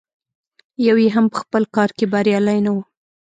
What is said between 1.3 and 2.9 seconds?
په خپل کار کې بریالی نه و.